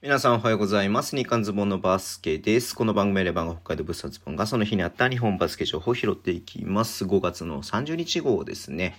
[0.00, 1.16] 皆さんおはようございます。
[1.16, 2.76] 日刊ズボンのバスケです。
[2.76, 7.04] この番組レバンが北海道物産ズボンがその日にあった日本バスケ情報を拾っていきます。
[7.04, 8.96] 5月の30日号ですね。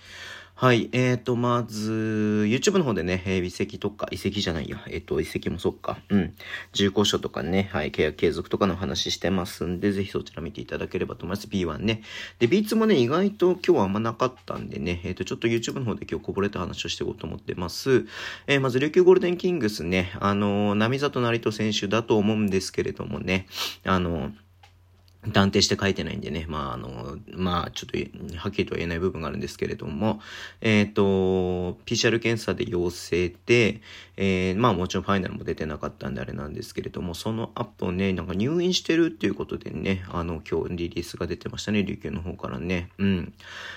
[0.60, 0.90] はい。
[0.92, 4.76] えーと、まず、YouTube の方でね、えー移籍とか、移籍じゃないや。
[4.90, 5.96] えっ、と、移籍もそっか。
[6.10, 6.34] うん。
[6.74, 7.90] 重厚書とかね、はい。
[7.90, 11.48] 契約継続とかの話してますんで、ぜひそちら見ていただければと思います。
[11.48, 12.02] B1 ね。
[12.40, 18.04] で、B2 もね、意外と今日はあんまなかったんでね、えっ、と、ちょっと YouTube の方で今日こぼれた話をしていこうと思ってます。
[18.46, 23.46] えーまず、琉球ゴールデンキングスね、あのー、並里成人選手だと思うんですけれどもね、
[23.86, 24.32] あのー
[25.28, 30.20] 断定して書いてないんでね、まあ、あの、まあ、ちょっと、はっきりとは言えない部分があるんですけれども、
[30.62, 31.02] えっ、と、
[31.84, 33.82] PCR 検査で陽性で、
[34.16, 42.90] えーまあ、もちろんファイナルも出てなかったんであれなんですけれども、その後ね、なんか入院してるっていうことでね、あの、今日リリースが出てましたね、琉球の方からね。
[42.98, 43.34] うん。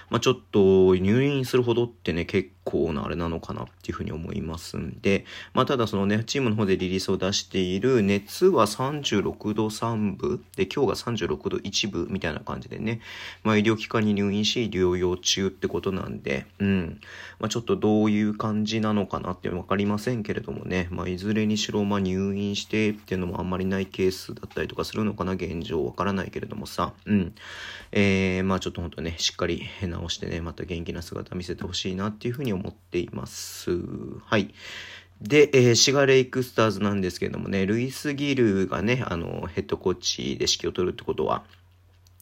[0.09, 13.01] まあ、ちょっと、入院するほどってね、結構なあれなのかなっていうふうに思いますんで、まあ、ただそのね、チームの方でリリースを出している熱は36度3分で、今日が36度1分みたいな感じでね、
[13.43, 16.99] まあ、医療機関に入院し、療養中ってことなんで、うん。
[17.39, 27.33] まあ、ちょっとどういう感じなのかなってわかりませんけれどもね、まあ、いずれにしろ、まあ、入院してっていうのもあんまりないケースだったりとかするのかな、現状わからないけれどもさ、うん。
[27.91, 33.71] えー、まあ、ちょっと本当ね、しっかり直してね、また元気な姿見せてほしいなっていうふうに思っています。
[34.25, 34.53] はい。
[35.21, 41.43] で、えーシガレイクスターズなんですけどもね、ルイス・ギルがね、あの、ヘッドコーチで指揮を取るってことは、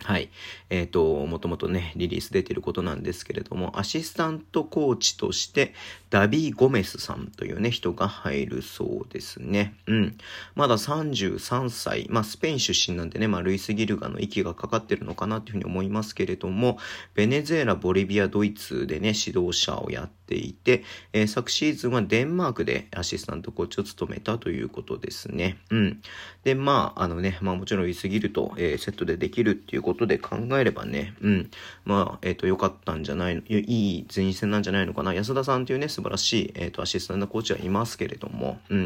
[0.03, 0.29] はい。
[0.71, 5.73] えっ、と、もともとね、リリース出てることなんですけれども、アシスタントコーチとして、
[6.09, 9.75] ダビー・ゴメスさんというね、人が入るそうですね。
[9.85, 10.17] うん。
[10.55, 12.07] まだ33歳。
[12.09, 16.79] まあ、スペイン出身なんでね、まあ、ルイス・ギルガの息がかかってるのかなというふうに思いますけれども、
[17.13, 25.57] ベネズエラ、ボリビア、ドイツでね、指導者をやっていて、えー昨シーズンはデンマークでアシスタントコーチを務めたということですね。
[25.69, 26.01] うん。
[26.43, 31.51] で、まあ、あのね、まあもちろん言い過ぎると、えーセットでできるっていうことで考えればね、うん。
[31.85, 33.59] まあ、えっ、と、良かったんじゃないの、い
[33.99, 35.13] い前線なんじゃないのかな。
[35.13, 38.83] 安田さんというね、素晴らしい、えっ、と、アシスタントコーチはいますけれども、うん。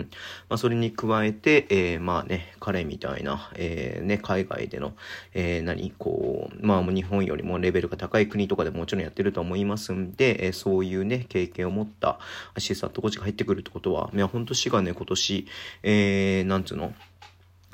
[0.49, 4.93] まあ、それに加えて、えーまあね、彼みたいな、えーね、海外での、
[5.33, 12.17] えー何、こう、まあ、日本よりもレベルが高い国とかでももちろんやってると思いますんで、えーそういうね、経験を持った
[12.53, 15.47] アシスタントコーチが入ってくるってことは、いや、ほんと市がね、今年、
[15.83, 16.93] えー、なんつうの、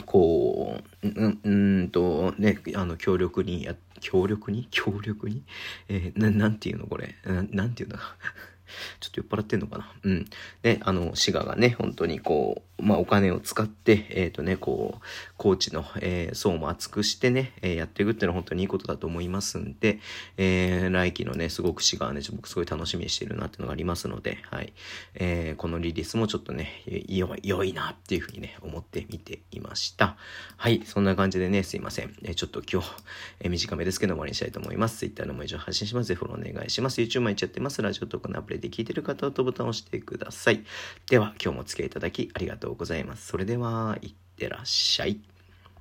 [0.08, 1.50] こう、うん、う
[1.84, 4.68] んと、ね、あの、強力にや、強力に？
[4.72, 5.44] 強力に？
[5.90, 7.14] えーな、なんていうのこれ？
[7.24, 7.98] ななんていうの？
[9.12, 9.92] っと酔っ払ってんのかな？
[10.04, 10.26] うん。
[10.64, 15.06] ね、あの、滋賀がね、本当にこう、まあ、お金を使って、えっ、とね、こう、
[15.38, 20.00] コーチの、えー層も厚くしてね、えーやっていくっていうのは本当にいいことだと思いますんで、
[20.38, 24.74] えー来季のね、すごく滋賀はね、僕すごい楽しみにしてるなっていうのがありますので、はい。
[25.16, 30.16] えーこのリリースもちょっとね、良い、良いなっていうふうにね、思って見ていました。
[30.58, 30.82] はい。
[30.86, 32.16] そんな感じでね、すいません。
[32.24, 32.90] えーちょっと今日、
[33.42, 34.98] えー短めですけど終わりにしたいと思います。
[35.00, 36.08] Twitter のも以上発信します。
[36.08, 37.02] ぜひフォローお願いします。
[37.02, 37.82] YouTube 毎日やってます。
[37.82, 40.64] ラジオトークのアプリで聞いてるる方はとボタンを押してください。
[41.10, 43.28] では、今日もお付き合いいただきありがとうございます。
[43.28, 45.31] それでは、いってらっしゃい。